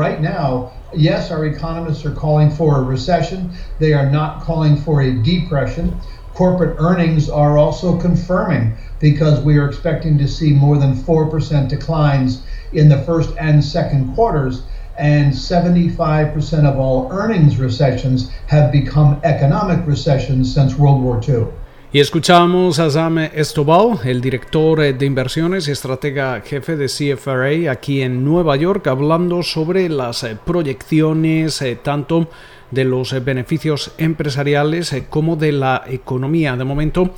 right 0.00 0.22
now, 0.22 0.72
yes, 0.94 1.30
our 1.30 1.44
economists 1.44 2.06
are 2.06 2.14
calling 2.14 2.48
for 2.50 2.78
a 2.78 2.82
recession. 2.82 3.52
They 3.78 3.92
are 3.92 4.10
not 4.10 4.42
calling 4.42 4.78
for 4.78 5.02
a 5.02 5.22
depression. 5.22 6.00
Corporate 6.32 6.76
earnings 6.78 7.28
are 7.28 7.58
also 7.58 7.98
confirming 8.00 8.78
because 8.98 9.44
we 9.44 9.58
are 9.58 9.68
expecting 9.68 10.16
to 10.16 10.26
see 10.26 10.54
more 10.54 10.78
than 10.78 10.94
4% 10.94 11.68
declines 11.68 12.42
in 12.72 12.88
the 12.88 13.02
first 13.02 13.36
and 13.38 13.62
second 13.62 14.14
quarters. 14.14 14.62
And 14.96 15.34
75% 15.34 16.64
of 16.64 16.78
all 16.78 17.12
earnings 17.12 17.58
recessions 17.58 18.30
have 18.46 18.72
become 18.72 19.20
economic 19.22 19.86
recessions 19.86 20.54
since 20.54 20.78
World 20.78 21.02
War 21.02 21.20
II. 21.28 21.59
Y 21.92 21.98
escuchamos 21.98 22.78
a 22.78 22.88
Sam 22.88 23.18
Estobal, 23.18 23.98
el 24.04 24.20
director 24.20 24.78
de 24.96 25.06
inversiones 25.06 25.66
y 25.66 25.72
estratega 25.72 26.40
jefe 26.40 26.76
de 26.76 26.86
CFRA 26.86 27.72
aquí 27.72 28.02
en 28.02 28.24
Nueva 28.24 28.54
York, 28.54 28.86
hablando 28.86 29.42
sobre 29.42 29.88
las 29.88 30.22
eh, 30.22 30.36
proyecciones 30.46 31.60
eh, 31.62 31.76
tanto 31.82 32.28
de 32.70 32.84
los 32.84 33.12
eh, 33.12 33.18
beneficios 33.18 33.90
empresariales 33.98 34.94
como 35.10 35.34
de 35.34 35.50
la 35.50 35.82
economía. 35.88 36.54
De 36.54 36.62
momento, 36.62 37.10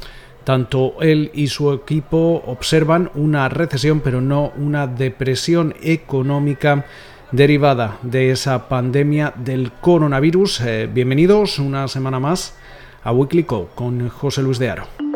tanto 0.43 0.95
él 1.03 1.31
y 1.35 1.49
su 1.49 1.71
equipo 1.71 2.43
observan 2.47 3.11
una 3.15 3.51
recesión, 3.51 4.01
pero 4.01 4.23
no 4.23 4.55
una 4.57 4.87
depresión 4.87 5.75
económica 5.83 6.87
derivada 7.31 7.99
de 8.01 8.31
esa 8.31 8.71
pandemia 8.71 9.35
del 9.37 9.71
coronavirus. 9.71 10.63
bienvenidos 10.95 11.59
una 11.59 11.89
semana 11.89 12.19
más 12.19 12.55
a 13.05 13.13
Weekly 13.13 13.45
Co 13.45 13.69
con 13.75 14.09
José 14.09 14.43
Luis 14.43 14.59
de 14.59 14.71
Aro. 14.71 15.12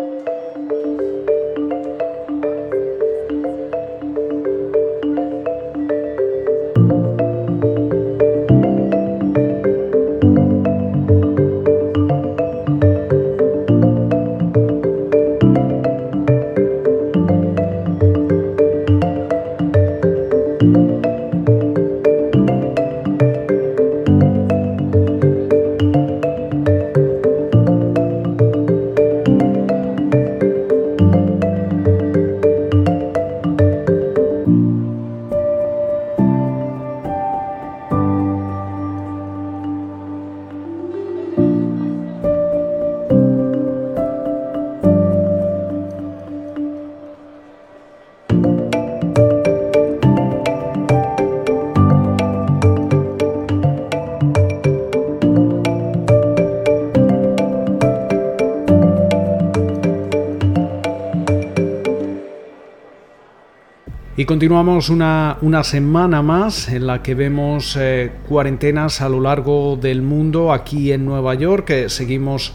Y 64.18 64.24
continuamos 64.24 64.88
una, 64.88 65.36
una, 65.42 65.62
semana 65.62 66.22
más 66.22 66.70
en 66.70 66.86
la 66.86 67.02
que 67.02 67.14
vemos 67.14 67.76
eh, 67.78 68.12
cuarentenas 68.26 69.02
a 69.02 69.10
lo 69.10 69.20
largo 69.20 69.76
del 69.76 70.00
mundo. 70.00 70.54
Aquí 70.54 70.90
en 70.90 71.04
Nueva 71.04 71.34
York 71.34 71.66
que 71.66 71.90
seguimos 71.90 72.54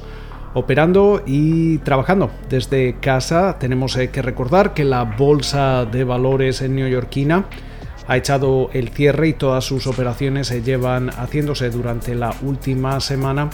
operando 0.55 1.21
y 1.23 1.77
trabajando 1.77 2.31
desde 2.49 2.95
casa. 2.99 3.59
Tenemos 3.59 3.95
eh, 3.95 4.09
que 4.09 4.23
recordar 4.23 4.73
que 4.73 4.83
la 4.83 5.03
bolsa 5.03 5.85
de 5.85 6.03
valores 6.03 6.63
en 6.63 6.77
neoyorquina 6.77 7.45
ha 8.07 8.17
echado 8.17 8.71
el 8.73 8.89
cierre 8.89 9.27
y 9.27 9.33
todas 9.33 9.63
sus 9.63 9.85
operaciones 9.85 10.47
se 10.47 10.63
llevan 10.63 11.09
haciéndose 11.09 11.69
durante 11.69 12.15
la 12.15 12.33
última 12.41 12.99
semana 13.01 13.51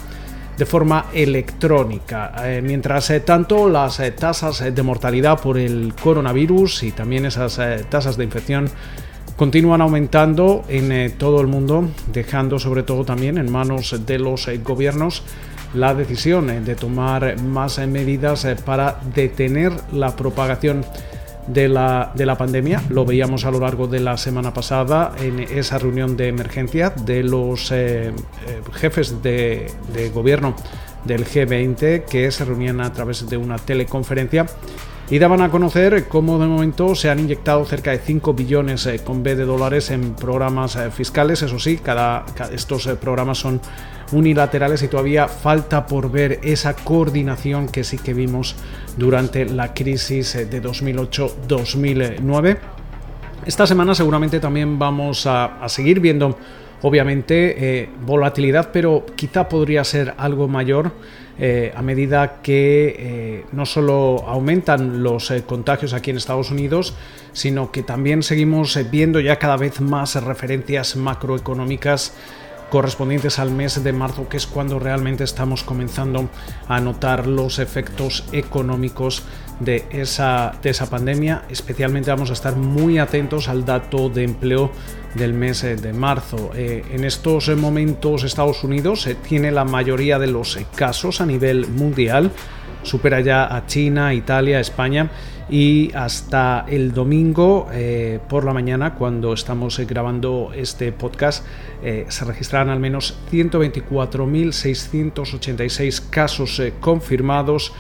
de 0.57 0.66
forma 0.66 1.07
electrónica. 1.13 2.34
Eh, 2.44 2.62
mientras 2.63 3.09
eh, 3.12 3.19
tanto, 3.19 3.69
las 3.69 4.00
eh, 4.00 4.12
tasas 4.12 4.63
de 4.73 4.84
mortalidad 4.84 5.40
por 5.40 5.57
el 5.57 5.94
coronavirus 6.01 6.84
y 6.84 6.91
también 6.91 7.25
esas 7.25 7.59
tasas 7.90 8.18
de 8.18 8.23
infección 8.23 8.69
continúan 9.35 9.81
aumentando 9.81 10.66
en 10.67 11.16
todo 11.17 11.41
el 11.41 11.47
mundo, 11.47 11.90
dejando 12.12 12.57
sobre 12.57 12.81
todo 12.81 13.06
también 13.06 13.38
en 13.38 13.51
manos 13.51 14.06
de 14.06 14.17
los 14.17 14.50
gobiernos 14.63 15.22
la 15.75 15.94
decisión 15.94 16.66
de 16.66 16.75
tomar 16.75 17.40
más 17.41 17.78
medidas 17.88 18.47
para 18.66 19.00
detener 19.13 19.73
la 19.91 20.16
propagación 20.16 20.84
de 21.47 21.68
la, 21.68 22.12
de 22.13 22.25
la 22.25 22.38
pandemia. 22.38 22.84
Lo 22.90 23.06
veíamos 23.06 23.46
a 23.46 23.52
lo 23.52 23.59
largo 23.59 23.88
de 23.88 24.00
la 24.00 24.18
semana 24.18 24.53
pasada 24.53 25.13
en 25.19 25.40
esa 25.40 25.78
reunión 25.80 26.18
de 26.18 26.28
emergencia 26.28 26.90
de 26.90 27.24
los 27.24 27.72
eh, 27.72 28.09
eh, 28.09 28.13
jefes 28.74 29.22
de, 29.24 29.72
de 29.94 30.09
gobierno 30.09 30.56
del 31.06 31.25
G20 31.25 32.06
que 32.06 32.31
se 32.31 32.46
reunían 32.46 32.81
a 32.81 32.91
través 32.91 33.28
de 33.30 33.38
una 33.38 33.58
teleconferencia 33.58 34.46
y 35.09 35.19
daban 35.19 35.41
a 35.41 35.50
conocer 35.50 36.07
cómo 36.07 36.38
de 36.40 36.47
momento 36.47 36.95
se 36.95 37.09
han 37.09 37.19
inyectado 37.19 37.63
cerca 37.66 37.91
de 37.91 38.00
5 38.00 38.34
billones 38.34 38.85
eh, 38.85 39.00
con 39.00 39.23
B 39.23 39.35
de 39.35 39.45
dólares 39.45 39.91
en 39.91 40.16
programas 40.16 40.78
fiscales. 40.91 41.41
Eso 41.41 41.59
sí, 41.59 41.79
estos 42.51 42.88
programas 43.00 43.38
son 43.38 43.62
unilaterales 44.12 44.84
y 44.84 44.88
todavía 44.88 45.28
falta 45.28 45.85
por 45.85 46.12
ver 46.12 46.40
esa 46.44 46.73
coordinación 46.73 47.67
que 47.67 47.84
sí 47.84 47.97
que 47.97 48.13
vimos 48.13 48.56
durante 48.97 49.46
la 49.46 49.73
crisis 49.73 50.35
eh, 50.35 50.46
de 50.46 50.62
2008-2009. 50.62 52.57
Esta 53.46 53.67
semana 53.67 53.96
seguramente 53.96 54.40
también 54.40 54.78
vamos 54.78 55.25
a, 55.25 55.57
seguir 55.67 56.00
viendo 56.00 56.38
obviamente 56.82 57.82
eh, 57.82 57.90
volatilidad, 58.06 58.70
pero 58.72 59.06
quizá 59.16 59.50
podría 59.50 59.84
ser 59.84 60.14
algo 60.18 60.48
mayor 60.48 60.92
eh, 61.40 61.72
a 61.76 61.82
medida 61.82 62.42
que 62.42 63.46
no 63.52 63.66
solo 63.66 64.24
aumentan 64.28 65.04
los 65.04 65.32
contagios 65.46 65.94
aquí 65.94 66.10
en 66.10 66.18
Estados 66.18 66.50
Unidos, 66.50 66.96
sino 67.34 67.72
que 67.72 67.84
también 67.84 68.24
seguimos 68.24 68.80
viendo 68.90 69.20
ya 69.20 69.38
cada 69.38 69.58
vez 69.58 69.80
más 69.80 70.16
referencias 70.24 70.96
macroeconómicas 70.96 72.14
correspondientes 72.70 73.40
al 73.40 73.52
mes 73.52 73.84
de 73.84 73.94
marzo, 73.94 74.28
que 74.28 74.38
es 74.38 74.48
cuando 74.48 74.80
realmente 74.80 75.24
estamos 75.24 75.64
comenzando 75.64 76.30
a 76.68 76.80
notar 76.80 77.28
los 77.28 77.59
efectos 77.59 78.26
económicos 78.32 79.24
de 79.59 79.85
esa, 79.91 80.53
de 80.62 80.69
esa 80.69 80.90
pandemia. 80.90 81.44
Especialmente 81.50 82.12
vamos 82.12 82.29
a 82.29 82.34
estar 82.34 82.56
muy 82.56 83.00
atentos 83.00 83.50
al 83.50 83.66
dato 83.66 84.09
de 84.09 84.23
empleo 84.23 84.72
del 85.18 85.34
mes 85.34 85.63
eh, 85.63 85.75
de 85.75 85.91
marzo. 85.94 86.51
Eh, 86.56 86.84
en 86.91 87.03
estos 87.03 87.50
momentos 87.57 88.23
Estados 88.23 88.63
Unidos 88.63 89.07
eh, 89.07 89.16
tiene 89.16 89.51
la 89.51 89.66
mayoría 89.66 90.19
de 90.19 90.28
los 90.28 90.59
casos 90.75 91.19
a 91.22 91.25
nivel 91.25 91.67
mundial, 91.67 92.29
supera 92.84 93.22
ya 93.22 93.56
a 93.56 93.66
China, 93.66 94.13
Italia, 94.13 94.59
España 94.59 95.09
y 95.50 95.94
hasta 95.94 96.66
el 96.67 96.94
domingo 96.94 97.69
por 98.28 98.44
la 98.44 98.51
mañana 98.51 98.96
cuando 98.96 99.31
estamos 99.31 99.79
grabando 99.79 100.51
este 100.53 100.91
podcast 100.91 101.46
se 101.81 102.25
registrarán 102.25 102.69
al 102.69 102.81
menos 102.81 103.17
124.686 103.31 106.09
casos 106.09 106.62
confirmados 106.81 107.72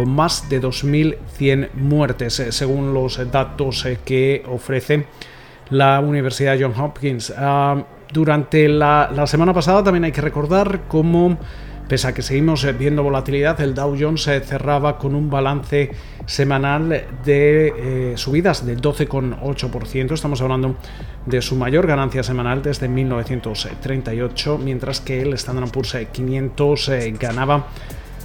con 0.00 0.12
más 0.12 0.48
de 0.48 0.62
2.100 0.62 1.74
muertes 1.74 2.42
según 2.48 2.94
los 2.94 3.20
datos 3.30 3.86
que 4.02 4.42
ofrece 4.48 5.04
la 5.68 6.00
Universidad 6.00 6.56
Johns 6.58 6.78
Hopkins. 6.78 7.34
Ah, 7.36 7.84
durante 8.10 8.66
la, 8.66 9.26
semana 9.26 9.52
pasada 9.52 9.84
también 9.84 10.04
hay 10.04 10.12
que 10.12 10.22
recordar 10.22 10.84
cómo 10.88 11.36
Pese 11.86 12.06
a 12.06 12.14
que 12.14 12.22
seguimos 12.22 12.62
eh, 12.62 12.72
viendo 12.72 13.02
volatilidad, 13.02 13.60
el 13.60 13.74
Dow 13.74 13.96
Jones 13.98 14.22
cerraba 14.22 14.96
con 14.96 15.16
un 15.16 15.28
balance 15.28 15.90
semanal 16.24 16.88
de 17.24 18.12
eh, 18.12 18.16
subidas 18.16 18.64
del 18.64 18.80
12,8%. 18.80 20.12
Estamos 20.12 20.40
hablando 20.40 20.76
de 21.26 21.42
su 21.42 21.56
mayor 21.56 21.88
ganancia 21.88 22.22
semanal 22.22 22.62
desde 22.62 22.86
1938, 22.86 24.58
mientras 24.58 25.00
que 25.00 25.22
el 25.22 25.32
Standard 25.32 25.72
Poor's 25.72 25.96
500 26.12 26.88
eh, 26.90 27.14
ganaba 27.18 27.66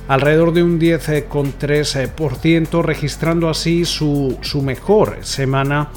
alrededor 0.07 0.53
de 0.53 0.63
un 0.63 0.79
10,3%, 0.79 2.83
registrando 2.83 3.49
así 3.49 3.85
su, 3.85 4.37
su 4.41 4.61
mejor 4.61 5.17
semana 5.21 5.89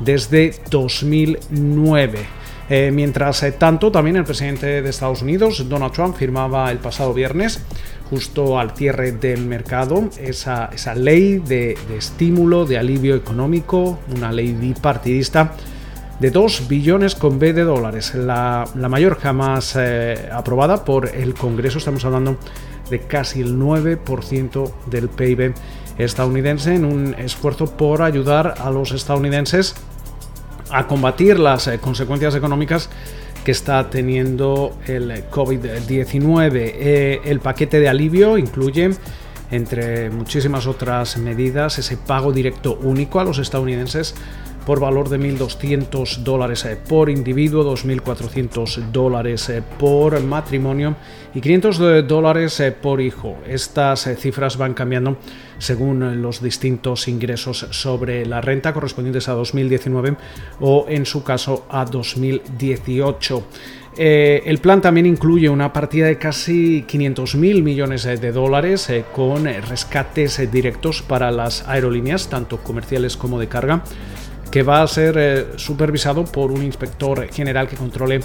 desde 0.00 0.54
2009. 0.70 2.36
Eh, 2.68 2.90
mientras 2.92 3.42
eh, 3.44 3.52
tanto, 3.52 3.92
también 3.92 4.16
el 4.16 4.24
presidente 4.24 4.82
de 4.82 4.90
Estados 4.90 5.22
Unidos, 5.22 5.68
Donald 5.68 5.92
Trump, 5.92 6.16
firmaba 6.16 6.70
el 6.72 6.78
pasado 6.78 7.14
viernes, 7.14 7.64
justo 8.10 8.58
al 8.58 8.72
cierre 8.72 9.12
del 9.12 9.46
mercado, 9.46 10.08
esa, 10.18 10.70
ley 10.94 11.38
de, 11.38 11.78
estímulo, 11.96 12.64
de 12.64 12.78
alivio 12.78 13.14
económico, 13.14 14.00
una 14.14 14.32
ley 14.32 14.52
bipartidista 14.52 15.52
de 16.18 16.30
2 16.30 16.66
billones 16.66 17.14
con 17.14 17.38
B 17.38 17.52
de 17.52 17.62
dólares, 17.62 18.14
la, 18.14 18.64
mayor 18.74 19.18
jamás 19.18 19.76
aprobada 20.32 20.84
por 20.84 21.14
el 21.14 21.34
Congreso. 21.34 21.78
Estamos 21.78 22.04
hablando 22.04 22.38
de 22.90 23.00
casi 23.00 23.40
el 23.40 23.58
9% 23.58 24.72
del 24.86 25.08
PIB 25.08 25.54
estadounidense 25.98 26.74
en 26.74 26.84
un 26.84 27.14
esfuerzo 27.14 27.66
por 27.66 28.02
ayudar 28.02 28.54
a 28.58 28.70
los 28.70 28.92
estadounidenses 28.92 29.74
a 30.70 30.86
combatir 30.86 31.38
las 31.38 31.68
eh, 31.68 31.78
consecuencias 31.78 32.34
económicas 32.34 32.90
que 33.44 33.52
está 33.52 33.88
teniendo 33.88 34.76
el 34.86 35.30
COVID-19. 35.30 36.50
Eh, 36.54 37.20
el 37.24 37.38
paquete 37.40 37.78
de 37.78 37.88
alivio 37.88 38.38
incluye, 38.38 38.90
entre 39.52 40.10
muchísimas 40.10 40.66
otras 40.66 41.16
medidas, 41.18 41.78
ese 41.78 41.96
pago 41.96 42.32
directo 42.32 42.76
único 42.82 43.20
a 43.20 43.24
los 43.24 43.38
estadounidenses 43.38 44.16
por 44.66 44.80
valor 44.80 45.08
de 45.08 45.18
1.200 45.18 46.18
dólares 46.18 46.64
eh, 46.64 46.76
por 46.76 47.08
individuo, 47.08 47.64
2.400 47.72 48.90
dólares 48.90 49.48
eh, 49.48 49.62
por 49.78 50.20
matrimonio 50.20 50.96
y 51.32 51.40
500 51.40 52.08
dólares 52.08 52.58
eh, 52.58 52.72
por 52.72 53.00
hijo. 53.00 53.38
Estas 53.46 54.10
cifras 54.18 54.56
van 54.56 54.74
cambiando 54.74 55.18
según 55.58 56.20
los 56.20 56.42
distintos 56.42 57.06
ingresos 57.06 57.68
sobre 57.70 58.26
la 58.26 58.40
renta 58.40 58.74
correspondientes 58.74 59.28
a 59.28 59.34
2019 59.34 60.16
o 60.60 60.86
en 60.88 61.06
su 61.06 61.22
caso 61.22 61.66
a 61.70 61.84
2018. 61.84 63.44
el 63.96 64.58
plan 64.58 64.82
también 64.82 65.06
incluye 65.06 65.48
una 65.48 65.72
partida 65.72 66.06
de 66.06 66.18
casi 66.18 66.84
500.000 66.86 67.62
millones 67.62 68.02
de 68.02 68.32
dólares 68.32 68.90
con 69.14 69.46
rescates 69.46 70.50
directos 70.52 71.00
para 71.00 71.30
las 71.30 71.66
aerolíneas, 71.66 72.28
tanto 72.28 72.58
comerciales 72.58 73.16
como 73.16 73.40
de 73.40 73.48
carga 73.48 73.82
que 74.56 74.62
va 74.62 74.80
a 74.80 74.86
ser 74.86 75.18
eh, 75.18 75.46
supervisado 75.56 76.24
por 76.24 76.50
un 76.50 76.62
inspector 76.62 77.30
general 77.30 77.68
que 77.68 77.76
controle 77.76 78.20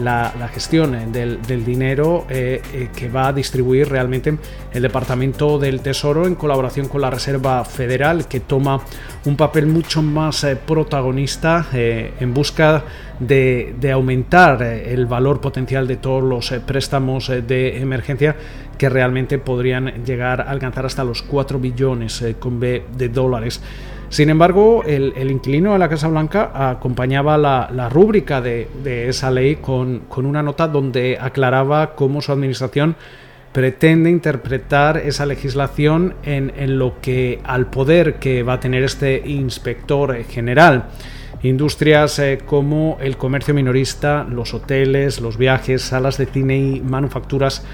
la, 0.00 0.32
gestión 0.50 1.12
del, 1.12 1.62
dinero 1.62 2.24
eh, 2.30 2.62
eh, 2.72 2.88
que 2.96 3.10
va 3.10 3.28
a 3.28 3.32
distribuir 3.34 3.90
realmente 3.90 4.34
el 4.72 4.80
Departamento 4.80 5.58
del 5.58 5.82
Tesoro 5.82 6.26
en 6.26 6.36
colaboración 6.36 6.88
con 6.88 7.02
la 7.02 7.10
Reserva 7.10 7.62
Federal, 7.66 8.26
que 8.28 8.40
toma 8.40 8.80
un 9.26 9.36
papel 9.36 9.66
mucho 9.66 10.00
más 10.00 10.46
protagonista 10.66 11.66
en 11.74 12.32
busca 12.32 12.82
de, 13.20 13.90
aumentar 13.92 14.62
el 14.62 15.04
valor 15.04 15.38
potencial 15.42 15.86
de 15.86 15.96
todos 15.96 16.22
los 16.22 16.50
préstamos 16.66 17.28
de 17.28 17.78
emergencia 17.78 18.36
que 18.76 18.88
realmente 18.88 19.38
podrían 19.38 20.04
llegar 20.04 20.40
a 20.40 20.50
alcanzar 20.50 20.86
hasta 20.86 21.04
los 21.04 21.22
4 21.22 21.58
billones 21.58 22.24
con 22.38 22.60
B 22.60 22.84
de 22.96 23.08
dólares. 23.08 23.60
Sin 24.14 24.30
embargo, 24.30 24.84
el, 24.86 25.28
inquilino 25.28 25.72
de 25.72 25.78
la 25.80 25.88
Casa 25.88 26.06
Blanca 26.06 26.52
acompañaba 26.70 27.36
la, 27.36 27.88
rúbrica 27.88 28.40
de, 28.40 28.68
esa 29.08 29.28
ley 29.30 29.56
con, 29.56 30.02
una 30.16 30.40
nota 30.40 30.68
donde 30.68 31.18
aclaraba 31.20 31.96
cómo 31.96 32.22
su 32.22 32.30
administración 32.30 32.94
pretende 33.50 34.10
interpretar 34.10 34.98
esa 34.98 35.26
legislación 35.26 36.14
en, 36.22 36.78
lo 36.78 37.00
que 37.00 37.40
al 37.42 37.66
poder 37.66 38.20
que 38.20 38.44
va 38.44 38.54
a 38.54 38.60
tener 38.60 38.84
este 38.84 39.20
inspector 39.26 40.22
general. 40.24 40.90
Industrias 41.42 42.18
eh, 42.20 42.38
como 42.46 42.96
el 43.00 43.16
comercio 43.16 43.52
minorista, 43.52 44.24
los 44.30 44.54
hoteles, 44.54 45.20
los 45.20 45.36
viajes, 45.36 45.82
salas 45.82 46.18
de 46.18 46.26
cine 46.26 46.56
y 46.56 46.80
manufacturas 46.80 47.64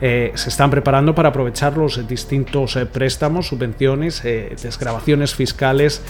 eh, 0.00 0.32
se 0.34 0.48
están 0.48 0.70
preparando 0.70 1.14
para 1.14 1.30
aprovechar 1.30 1.76
los 1.76 2.06
distintos 2.06 2.76
eh, 2.76 2.86
préstamos, 2.86 3.48
subvenciones, 3.48 4.24
eh, 4.24 4.54
desgrabaciones 4.62 5.34
fiscales 5.34 6.02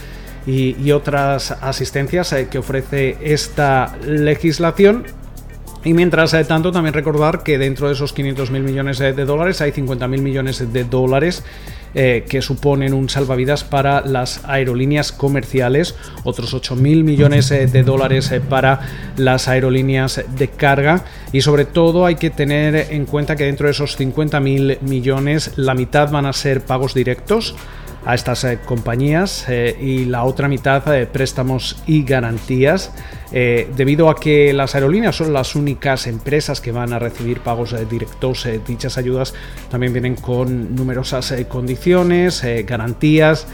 y, 0.46 0.90
otras 0.93 1.52
asistencias 1.52 2.35
que 2.50 2.58
ofrece 2.58 3.19
esta 3.20 3.96
legislación. 4.06 5.05
Y 5.85 5.93
mientras 5.93 6.35
tanto, 6.46 6.73
también 6.73 6.94
recordar 6.94 7.43
que 7.43 7.58
dentro 7.58 7.88
de 7.88 7.93
esos 7.93 8.12
500 8.14 8.50
mil 8.50 8.62
millones 8.62 8.99
de 8.99 9.12
dólares 9.12 9.61
hay 9.61 9.73
50 9.73 10.08
mil 10.08 10.23
millones 10.23 10.73
de 10.73 10.85
dólares 10.85 11.44
eh, 11.94 12.25
que 12.29 12.43
suponen 12.43 12.93
un 12.93 13.08
salvavidas 13.08 13.64
para 13.64 14.02
las 14.02 14.44
aerolíneas 14.44 15.11
comerciales, 15.11 15.94
otros 16.25 16.52
8 16.55 16.76
mil 16.76 17.02
millones 17.02 17.50
eh, 17.50 17.67
de 17.67 17.82
dólares 17.82 18.31
eh, 18.31 18.40
para 18.40 18.81
las 19.17 19.49
aerolíneas 19.49 20.23
de 20.37 20.49
carga. 20.49 21.05
Y 21.32 21.40
sobre 21.40 21.64
todo 21.64 22.06
hay 22.06 22.17
que 22.17 22.31
tener 22.31 22.75
en 22.90 23.06
cuenta 23.06 23.37
que 23.37 23.44
dentro 23.44 23.67
de 23.67 23.73
esos 23.73 23.96
50 23.96 24.40
mil 24.40 24.79
millones 24.82 25.52
la 25.56 25.75
mitad 25.75 26.11
van 26.11 26.26
a 26.26 26.32
ser 26.32 26.61
pagos 26.62 26.94
directos 26.94 27.55
a 28.09 28.15
estas 28.15 28.43
eh, 28.45 28.59
compañías 28.65 29.45
eh, 29.51 29.77
y 29.79 30.07
la 30.07 30.25
otra 30.25 30.49
mitad 30.49 30.83
de 30.83 31.05
préstamos 31.05 31.83
y 31.87 32.05
garantías. 32.05 32.91
Eh, 33.33 33.69
debido 33.77 34.09
a 34.09 34.17
que 34.17 34.55
las 34.55 34.75
aerolíneas 34.75 35.15
son 35.15 35.35
las 35.35 35.55
únicas 35.55 36.07
empresas 36.07 36.63
que 36.63 36.73
van 36.73 36.95
a 36.95 36.99
recibir 36.99 37.41
pagos 37.41 37.77
directos, 37.91 38.49
dichas 38.67 38.97
ayudas 38.97 39.35
también 39.71 39.93
vienen 39.93 40.15
con 40.15 40.75
numerosas 40.75 41.35
condiciones, 41.49 42.43
garantías 42.67 43.47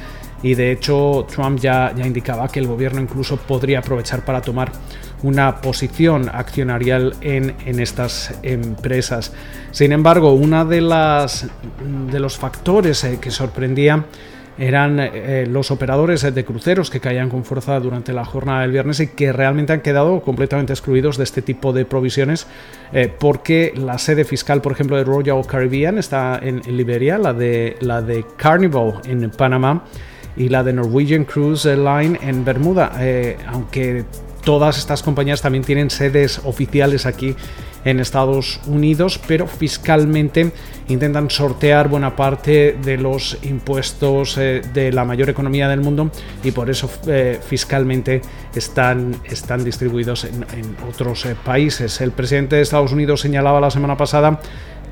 y 0.45 0.55
de 0.55 0.71
hecho 0.71 1.27
Trump 1.29 1.59
ya, 1.59 1.93
ya 1.97 2.07
indicaba 2.07 2.47
que 2.47 2.61
el 2.61 2.69
gobierno 2.69 3.01
incluso 3.01 3.37
podría 3.37 3.81
aprovechar 3.81 4.25
para 4.25 4.41
tomar 4.41 4.71
una 5.25 5.61
posición 5.61 6.31
accionarial 6.33 7.17
en, 7.23 7.57
en, 7.67 7.81
estas 7.81 8.33
empresas. 8.45 9.33
Sin 9.73 9.91
embargo, 9.91 10.33
una 10.33 10.65
de 10.65 10.77
de 10.81 12.21
los 12.21 12.37
factores 12.37 13.05
que 13.21 13.31
sorprendía 13.33 14.05
eran 14.59 14.99
eh, 15.01 15.47
los 15.49 15.71
operadores 15.71 16.23
de 16.23 16.45
cruceros 16.45 16.91
que 16.91 17.01
caían 17.01 17.29
con 17.29 17.45
fuerza 17.45 17.79
durante 17.81 18.13
la 18.13 18.25
jornada 18.25 18.63
del 18.63 18.71
viernes 18.71 19.01
y 19.01 19.09
que 19.09 19.33
realmente 19.33 19.73
han 19.73 19.81
quedado 19.81 20.21
completamente 20.21 20.73
excluidos 20.73 21.17
de 21.17 21.25
este 21.25 21.43
tipo 21.43 21.73
de 21.73 21.85
provisiones 21.85 22.47
eh, 22.93 23.13
porque 23.19 23.73
la 23.77 23.99
sede 23.99 24.25
fiscal, 24.25 24.61
por 24.61 24.73
ejemplo, 24.73 24.97
de 24.97 25.05
Royal 25.05 25.45
Caribbean 25.47 25.99
está 25.99 26.39
en, 26.41 26.63
Liberia, 26.77 27.19
la 27.19 27.33
de, 27.33 27.77
la 27.81 28.03
de 28.03 28.25
Carnival 28.37 29.01
en 29.07 29.31
Panamá 29.31 29.85
y 30.37 30.49
la 30.49 30.63
de 30.63 30.73
Norwegian 30.73 31.25
Cruise 31.25 31.65
Line 31.65 32.19
en 32.23 32.45
Bermuda, 32.45 32.93
eh, 32.99 33.37
aunque 33.49 34.05
todas 34.45 34.79
estas 34.79 35.03
compañías 35.03 35.41
también 35.41 35.65
tienen 35.65 35.91
sedes 35.91 36.41
oficiales 36.45 37.07
aquí 37.07 37.35
en 37.85 38.01
Estados 38.01 38.61
Unidos, 38.67 39.21
pero 39.27 39.47
fiscalmente 39.47 40.53
intentan 40.89 41.31
sortear 41.31 41.89
buena 41.89 42.15
parte 42.17 42.77
de 42.83 42.97
los 42.97 43.39
impuestos 43.43 44.37
eh, 44.39 44.63
de 44.73 44.93
la 44.93 45.05
mayor 45.05 45.31
economía 45.31 45.69
del 45.69 45.81
mundo 45.81 46.11
y 46.43 46.51
por 46.51 46.71
eso 46.71 46.91
eh, 47.07 47.41
fiscalmente 47.47 48.21
están, 48.55 49.17
están 49.25 49.65
distribuidos 49.65 50.25
en, 50.25 50.45
otros 50.89 51.27
eh, 51.27 51.37
países. 51.43 52.01
El 52.01 52.13
presidente 52.13 52.57
de 52.57 52.63
Estados 52.63 52.93
Unidos 52.93 53.21
señalaba 53.21 53.61
la 53.61 53.71
semana 53.71 53.97
pasada 53.97 54.41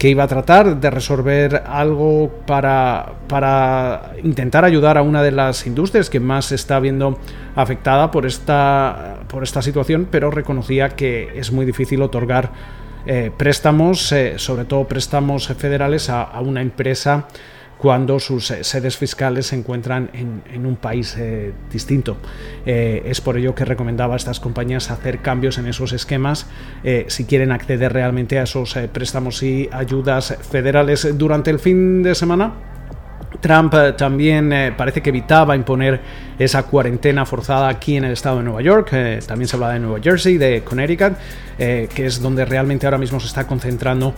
que 0.03 0.09
iba 0.09 0.25
a 0.25 0.27
tratar 0.27 0.81
de 0.81 0.91
resolver 0.91 1.63
algo 1.65 2.29
para, 2.45 3.13
para 3.29 4.15
intentar 4.25 4.65
ayudar 4.65 4.99
a 4.99 5.03
una 5.03 5.23
de 5.23 5.31
las 5.31 5.65
industrias 5.65 6.11
que 6.11 6.19
más 6.19 6.51
está 6.51 6.81
viendo 6.81 7.21
afectada 7.55 8.11
por 8.11 8.27
esta, 8.27 9.21
por 9.29 9.45
esta 9.45 9.63
situación, 9.63 10.09
pero 10.11 10.33
reconocía 10.33 10.89
que 10.89 11.31
es 11.37 11.53
muy 11.53 11.65
difícil 11.65 12.03
otorgar 12.03 12.51
eh, 13.07 13.31
préstamos, 13.37 14.11
eh, 14.11 14.41
sobre 14.41 14.65
todo 14.65 14.89
préstamos 14.89 15.47
federales 15.47 16.11
a, 16.11 16.33
una 16.41 16.63
empresa 16.63 17.29
cuando 17.83 18.21
sus 18.21 18.49
eh, 18.53 18.63
sedes 18.63 18.97
fiscales 18.97 19.49
se 19.49 19.57
encuentran 19.57 20.09
en, 20.15 20.65
un 20.65 20.77
país 20.77 21.19
distinto. 21.73 22.17
es 22.65 23.21
por 23.21 23.37
ello 23.37 23.55
que 23.55 23.65
recomendaba 23.65 24.15
a 24.15 24.17
estas 24.17 24.39
compañías 24.39 24.93
hacer 24.93 25.19
cambios 25.19 25.59
en 25.59 25.67
esos 25.67 25.93
esquemas 25.93 26.47
si 27.09 27.25
quieren 27.25 27.51
acceder 27.51 27.93
realmente 27.93 28.39
a 28.39 28.45
esos 28.45 28.75
préstamos 28.93 29.43
y 29.43 29.69
ayudas 29.73 30.37
federales 30.49 31.19
durante 31.19 31.51
el 31.51 31.59
fin 31.59 32.05
de 32.05 32.15
semana 32.15 32.72
Trump 33.43 33.75
eh, 33.75 33.93
también 33.93 34.53
eh, 34.53 34.73
parece 34.75 35.03
que 35.03 35.11
evitaba 35.11 35.55
imponer 35.55 36.01
esa 36.39 36.63
cuarentena 36.63 37.27
forzada 37.27 37.69
aquí 37.69 37.97
en 37.97 38.05
el 38.05 38.13
estado 38.13 38.39
de 38.39 38.45
Nueva 38.45 38.63
York. 38.63 38.91
Eh, 38.93 39.19
también 39.27 39.49
se 39.49 39.57
habla 39.57 39.71
de 39.71 39.81
Nueva 39.81 40.01
Jersey, 40.01 40.39
de 40.39 40.63
Connecticut, 40.63 41.15
que 41.59 42.07
es 42.07 42.21
donde 42.21 42.45
realmente 42.45 42.87
ahora 42.87 42.99
mismo 42.99 43.21
se 43.21 43.27
está 43.27 43.47
concentrando 43.47 44.15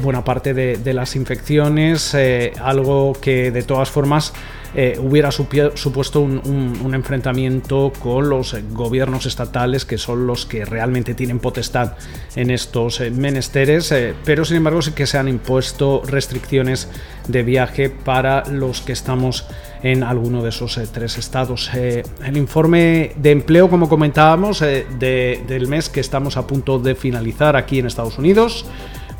buena 0.00 0.22
parte 0.22 0.54
de 0.54 0.94
las 0.94 1.16
infecciones. 1.16 2.14
algo 2.60 3.12
que 3.20 3.50
de 3.50 3.62
todas 3.64 3.90
formas 3.90 4.32
eh, 4.78 4.98
hubiera 5.00 5.30
supuesto 5.30 6.20
un, 6.20 6.92
enfrentamiento 6.92 7.94
con 7.98 8.28
los 8.28 8.54
gobiernos 8.72 9.24
estatales 9.24 9.86
que 9.86 9.96
son 9.96 10.26
los 10.26 10.44
que 10.44 10.66
realmente 10.66 11.14
tienen 11.14 11.38
potestad 11.38 11.94
en 12.34 12.50
estos 12.50 13.00
eh, 13.00 13.10
menesteres, 13.10 13.90
eh, 13.92 14.14
pero 14.26 14.44
sin 14.44 14.58
embargo 14.58 14.82
sí 14.82 14.92
que 14.92 15.06
se 15.06 15.16
han 15.16 15.28
impuesto 15.28 16.02
restricciones 16.06 16.90
de 17.26 17.42
viaje 17.42 17.88
para 17.88 18.44
los 18.50 18.82
que 18.82 18.92
estamos 18.92 19.46
en 19.82 20.02
alguno 20.02 20.42
de 20.42 20.50
esos 20.50 20.78
tres 20.92 21.16
estados. 21.16 21.70
el 21.72 22.36
informe 22.36 23.12
de 23.16 23.30
empleo, 23.30 23.70
como 23.70 23.88
comentábamos, 23.88 24.60
del 24.60 25.68
mes 25.68 25.88
que 25.88 26.00
estamos 26.00 26.36
a 26.36 26.46
punto 26.46 26.78
de 26.78 26.94
finalizar 26.94 27.56
aquí 27.56 27.78
en 27.78 27.86
Estados 27.86 28.18
Unidos, 28.18 28.66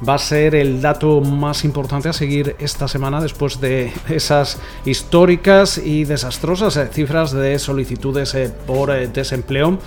va 0.06 0.14
a 0.14 0.18
ser 0.18 0.54
el 0.54 0.82
dato 0.82 1.20
más 1.20 1.64
importante 1.64 2.08
a 2.08 2.12
seguir 2.12 2.56
esta 2.58 2.88
semana 2.88 3.20
después 3.20 3.60
de 3.60 3.92
esas 4.08 4.58
históricas 4.84 5.78
y 5.78 6.04
desastrosas 6.04 6.76
eh, 6.76 6.88
cifras 6.92 7.32
de 7.32 7.58
solicitudes 7.58 8.34
eh, 8.34 8.52
por 8.66 8.90
eh, 8.90 9.08
desempleo 9.08 9.78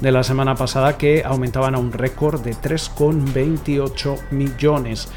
de 0.00 0.12
la 0.12 0.22
semana 0.22 0.54
pasada 0.54 0.96
que 0.96 1.22
aumentaban 1.24 1.74
a 1.74 1.78
un 1.78 1.92
récord 1.92 2.40
de 2.40 2.52
3,28 2.52 4.30
millones. 4.30 5.08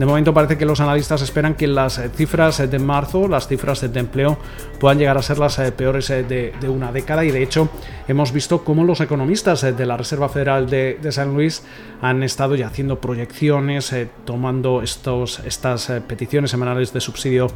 De 0.00 0.06
momento 0.06 0.32
parece 0.32 0.56
que 0.56 0.64
los 0.64 0.80
analistas 0.80 1.20
esperan 1.20 1.56
que 1.56 1.66
las 1.66 1.98
eh, 1.98 2.08
cifras 2.08 2.70
de 2.70 2.78
marzo, 2.78 3.28
las 3.28 3.46
cifras 3.46 3.82
de 3.82 4.00
empleo, 4.00 4.38
puedan 4.78 4.98
llegar 4.98 5.18
a 5.18 5.22
ser 5.22 5.38
las 5.38 5.58
eh, 5.58 5.72
peores 5.72 6.08
eh, 6.08 6.22
de, 6.22 6.68
una 6.70 6.90
década. 6.90 7.22
Y 7.22 7.30
de 7.30 7.42
hecho 7.42 7.68
hemos 8.08 8.32
visto 8.32 8.64
cómo 8.64 8.82
los 8.82 9.02
economistas 9.02 9.60
de 9.60 9.84
la 9.84 9.98
Reserva 9.98 10.30
Federal 10.30 10.70
de, 10.70 10.98
San 11.10 11.34
Luis 11.34 11.64
han 12.00 12.22
estado 12.22 12.54
ya 12.54 12.68
haciendo 12.68 12.98
proyecciones, 12.98 13.94
tomando 14.24 14.80
estos, 14.80 15.40
estas 15.40 15.92
peticiones 16.08 16.50
semanales 16.50 16.94
de 16.94 17.02
subsidio 17.02 17.48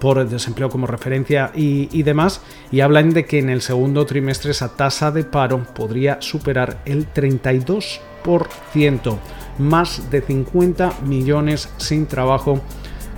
por 0.00 0.28
desempleo 0.28 0.70
como 0.70 0.88
referencia 0.88 1.52
y, 1.54 1.88
y 1.96 2.02
demás, 2.02 2.42
y 2.72 2.80
hablan 2.80 3.10
de 3.10 3.26
que 3.26 3.38
en 3.38 3.48
el 3.48 3.62
segundo 3.62 4.06
trimestre 4.06 4.50
esa 4.50 4.74
tasa 4.74 5.12
de 5.12 5.22
paro 5.22 5.62
podría 5.72 6.20
superar 6.20 6.78
el 6.84 7.06
32% 7.12 9.18
más 9.58 10.10
de 10.10 10.20
50 10.20 11.00
millones 11.04 11.68
sin 11.76 12.06
trabajo 12.06 12.60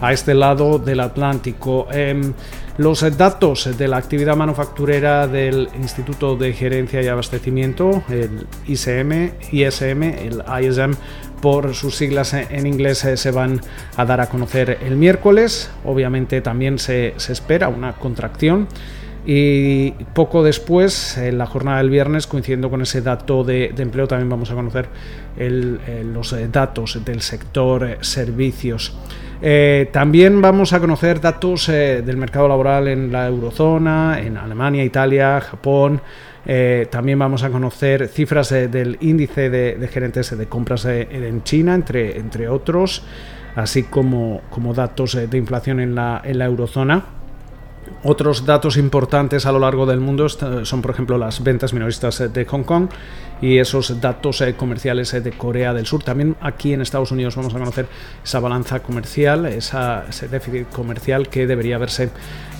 a 0.01 0.13
este 0.13 0.35
lado 0.35 0.79
del 0.79 1.01
Atlántico. 1.01 1.87
Em, 1.91 2.35
los 2.77 3.01
datos 3.17 3.77
de 3.79 3.87
la 3.87 3.99
actividad 3.99 4.37
manufacturera 4.37 5.29
del 5.29 5.69
Instituto 5.81 6.37
de 6.37 6.53
Gerencia 6.53 7.01
y 7.03 7.07
Abastecimiento, 7.07 8.03
el 8.09 8.47
ICM, 8.67 9.33
ISM, 9.53 10.03
el 10.03 10.43
ISM, 10.63 10.97
por 11.41 11.75
sus 11.75 11.97
siglas 11.97 12.33
en 12.35 12.67
inglés, 12.67 13.05
eh, 13.05 13.17
se 13.17 13.31
van 13.31 13.61
a 13.97 14.05
dar 14.05 14.21
a 14.21 14.29
conocer 14.29 14.79
el 14.83 14.97
miércoles. 14.97 15.71
Obviamente 15.85 16.41
también 16.41 16.79
se, 16.79 17.15
se 17.17 17.33
espera 17.33 17.69
una 17.69 17.93
contracción 17.93 18.67
y 19.27 19.93
poco 20.13 20.43
después, 20.43 21.17
en 21.17 21.39
la 21.39 21.47
jornada 21.47 21.79
del 21.79 21.89
viernes, 21.89 22.27
coincidiendo 22.27 22.69
con 22.69 22.83
ese 22.83 23.01
dato 23.01 23.43
de, 23.43 23.73
empleo, 23.79 24.07
también 24.07 24.29
vamos 24.29 24.51
a 24.51 24.55
conocer 24.55 24.89
los 25.37 26.33
eh, 26.35 26.49
datos 26.53 27.03
del 27.03 27.23
sector 27.23 27.85
eh, 27.85 27.99
servicios. 28.03 28.95
Eh, 29.41 29.89
también 29.93 30.43
vamos 30.43 30.75
a 30.75 30.81
conocer 30.81 31.21
datos 31.21 31.69
del 31.69 32.17
mercado 32.17 32.49
laboral 32.49 32.89
en 32.89 33.11
la 33.11 33.27
eurozona, 33.27 34.21
en 34.21 34.37
Alemania, 34.37 34.85
Italia, 34.85 35.41
Japón. 35.41 36.01
también 36.91 37.19
vamos 37.19 37.43
a 37.43 37.51
conocer 37.51 38.09
cifras 38.09 38.51
del 38.51 38.99
índice 39.01 39.51
de, 39.51 39.89
gerentes 39.89 40.37
de 40.37 40.47
compras 40.47 40.85
en 40.85 41.43
China, 41.43 41.75
entre, 41.75 42.19
entre 42.19 42.49
otros, 42.49 43.03
así 43.57 43.85
como, 43.85 44.43
como 44.51 44.73
datos 44.73 45.19
de 45.31 45.39
inflación 45.39 45.81
en 45.81 45.95
la, 45.95 46.21
en 46.25 46.39
la 46.39 46.45
eurozona. 46.45 47.24
Otros 48.03 48.45
datos 48.45 48.77
importantes 48.77 49.47
a 49.47 49.53
lo 49.53 49.59
largo 49.59 49.87
del 49.87 49.99
mundo 49.99 50.29
son, 50.29 50.83
por 50.83 50.91
ejemplo, 50.91 51.17
las 51.17 51.43
ventas 51.43 51.73
minoristas 51.73 52.21
eh, 52.21 52.29
de 52.29 52.45
Hong 52.45 52.63
Kong 52.63 52.89
y 53.41 53.59
esos 53.59 54.01
datos 54.01 54.43
eh, 54.43 54.55
comerciales 54.55 55.13
eh, 55.15 55.23
de 55.23 55.33
Corea 55.33 55.73
del 55.73 55.87
Sur. 55.87 56.03
También 56.03 56.37
aquí 56.43 56.75
en 56.75 56.83
Estados 56.83 57.13
Unidos 57.13 57.35
vamos 57.37 57.55
a 57.55 57.59
conocer 57.59 57.87
esa 58.23 58.41
balanza 58.41 58.81
comercial, 58.81 59.47
ese 59.47 60.29
déficit 60.29 60.69
comercial 60.69 61.29
que 61.29 61.47
debería 61.47 61.77
haberse 61.77 62.11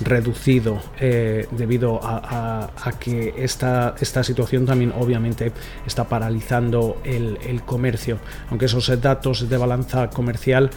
reducido 0.01 0.81
debido 0.99 2.01
a, 2.03 2.71
que 2.99 3.35
esta, 3.37 3.95
esta 4.01 4.25
situación 4.25 4.67
también 4.67 4.93
obviamente 4.99 5.53
está 5.87 6.05
paralizando 6.05 7.01
el, 7.05 7.63
comercio. 7.65 8.19
Aunque 8.51 8.67
esos 8.67 9.01
datos 9.01 9.49
de 9.49 9.57
balanza 9.57 10.11
comercial 10.11 10.71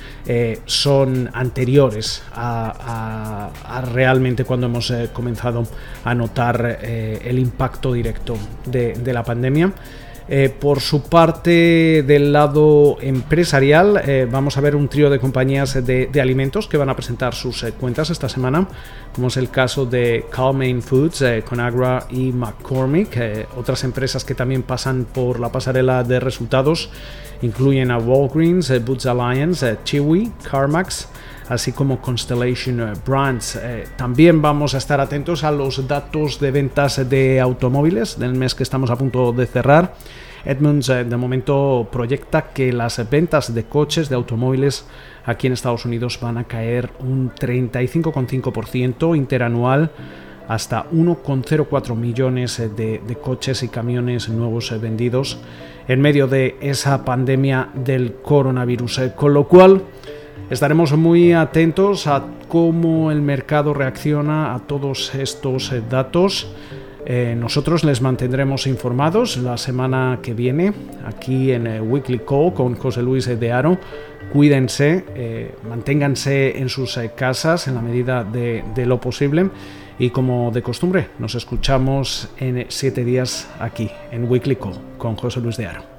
son 0.65 1.29
anteriores 1.33 2.23
a 2.33 3.49
realmente 3.91 4.36
cuando 4.45 4.67
hemos 4.67 4.91
eh, 4.91 5.09
comenzado 5.13 5.63
a 6.03 6.13
notar 6.15 6.79
eh, 6.81 7.21
el 7.25 7.39
impacto 7.39 7.93
directo 7.93 8.35
de, 8.65 8.95
la 9.13 9.23
pandemia. 9.23 9.73
Eh, 10.29 10.49
por 10.49 10.81
su 10.81 11.03
parte, 11.03 12.03
del 12.05 12.33
lado 12.33 12.97
empresarial, 12.99 14.01
vamos 14.29 14.57
a 14.57 14.61
ver 14.61 14.75
un 14.75 14.89
trío 14.89 15.09
de 15.09 15.19
compañías 15.19 15.85
de, 15.85 16.09
alimentos 16.21 16.67
que 16.67 16.75
van 16.75 16.89
a 16.89 16.95
presentar 16.95 17.33
sus 17.33 17.63
cuentas 17.79 18.09
esta 18.09 18.27
semana, 18.27 18.67
como 19.15 19.27
es 19.29 19.37
el 19.37 19.49
caso 19.49 19.85
de 19.85 20.25
Calmain 20.29 20.81
Foods, 20.81 21.23
Conagra 21.47 22.07
y 22.09 22.33
McCormick. 22.33 23.17
otras 23.55 23.85
empresas 23.85 24.25
que 24.25 24.35
también 24.35 24.63
pasan 24.63 25.05
por 25.05 25.39
la 25.39 25.49
pasarela 25.49 26.03
de 26.03 26.19
resultados 26.19 26.89
incluyen 27.41 27.91
a 27.91 27.97
Walgreens, 27.97 28.71
Boots 28.83 29.05
Alliance, 29.05 29.77
Chewy, 29.83 30.31
CarMax, 30.49 31.09
así 31.49 31.71
como 31.71 32.01
Constellation 32.01 32.79
eh, 32.81 32.93
Brands. 33.05 33.55
Eh, 33.55 33.85
también 33.95 34.41
vamos 34.41 34.75
a 34.75 34.77
estar 34.77 34.99
atentos 34.99 35.43
a 35.43 35.51
los 35.51 35.87
datos 35.87 36.39
de 36.39 36.51
ventas 36.51 37.09
de 37.09 37.39
automóviles 37.39 38.19
del 38.19 38.33
mes 38.33 38.55
que 38.55 38.63
estamos 38.63 38.89
a 38.89 38.95
punto 38.95 39.31
de 39.31 39.45
cerrar. 39.45 39.95
Edmunds 40.45 40.89
eh, 40.89 41.03
de 41.03 41.17
momento 41.17 41.87
proyecta 41.91 42.53
que 42.53 42.71
las 42.71 43.09
ventas 43.09 43.53
de 43.53 43.65
coches, 43.65 44.09
de 44.09 44.15
automóviles 44.15 44.85
aquí 45.25 45.47
en 45.47 45.53
Estados 45.53 45.85
Unidos 45.85 46.19
van 46.21 46.37
a 46.37 46.45
caer 46.45 46.91
un 46.99 47.31
35,5% 47.31 49.15
interanual 49.15 49.91
hasta 50.47 50.89
1,04 50.89 51.95
millones 51.95 52.57
de, 52.57 53.01
de, 53.05 53.15
coches 53.15 53.63
y 53.63 53.67
camiones 53.67 54.29
nuevos 54.29 54.73
vendidos 54.79 55.39
en 55.87 56.01
medio 56.01 56.27
de 56.27 56.57
esa 56.61 57.03
pandemia 57.03 57.69
del 57.73 58.13
coronavirus. 58.15 59.01
Con 59.15 59.33
lo 59.33 59.47
cual, 59.47 59.83
Estaremos 60.49 60.93
muy 60.93 61.33
atentos 61.33 62.07
a 62.07 62.23
cómo 62.47 63.11
el 63.11 63.21
mercado 63.21 63.73
reacciona 63.73 64.55
a 64.55 64.59
todos 64.59 65.13
estos 65.13 65.73
eh, 65.73 65.83
datos. 65.89 66.47
Eh, 67.05 67.35
nosotros 67.37 67.83
les 67.83 68.01
mantendremos 68.01 68.65
informados 68.65 69.35
la 69.35 69.57
semana 69.57 70.19
que 70.23 70.33
viene 70.33 70.71
aquí 71.05 71.51
en 71.51 71.67
eh, 71.67 71.81
Weekly 71.81 72.19
Call 72.19 72.53
con 72.53 72.75
José 72.75 73.01
Luis 73.01 73.25
de 73.25 73.51
Aro. 73.51 73.77
Cuídense, 74.31 75.53
manténganse 75.69 76.59
en 76.59 76.67
sus 76.67 76.99
casas 77.15 77.67
en 77.69 77.75
la 77.75 77.81
medida 77.81 78.25
de, 78.25 78.61
de, 78.75 78.85
lo 78.85 78.99
posible 78.99 79.49
y 79.99 80.09
como 80.11 80.51
de 80.51 80.61
costumbre 80.61 81.09
nos 81.19 81.35
escuchamos 81.35 82.29
en 82.37 82.65
siete 82.69 83.03
días 83.03 83.49
aquí 83.59 83.89
en 84.11 84.29
Weekly 84.29 84.55
Call 84.55 84.79
con 84.97 85.15
José 85.15 85.41
Luis 85.41 85.57
de 85.57 85.67
Aro. 85.67 85.96